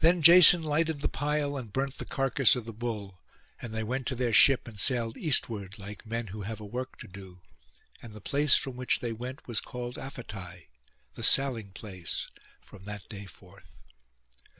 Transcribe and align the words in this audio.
Then 0.00 0.20
Jason 0.20 0.62
lighted 0.62 0.98
the 1.00 1.08
pile, 1.08 1.56
and 1.56 1.72
burnt 1.72 1.96
the 1.96 2.04
carcase 2.04 2.56
of 2.56 2.66
the 2.66 2.74
bull; 2.74 3.22
and 3.58 3.72
they 3.72 3.82
went 3.82 4.06
to 4.08 4.14
their 4.14 4.34
ship 4.34 4.68
and 4.68 4.78
sailed 4.78 5.16
eastward, 5.16 5.78
like 5.78 6.04
men 6.04 6.26
who 6.26 6.42
have 6.42 6.60
a 6.60 6.66
work 6.66 6.98
to 6.98 7.08
do; 7.08 7.40
and 8.02 8.12
the 8.12 8.20
place 8.20 8.54
from 8.56 8.76
which 8.76 9.00
they 9.00 9.14
went 9.14 9.48
was 9.48 9.62
called 9.62 9.96
Aphetai, 9.96 10.66
the 11.14 11.22
sailing 11.22 11.70
place, 11.70 12.28
from 12.60 12.84
that 12.84 13.08
day 13.08 13.24
forth. 13.24 13.70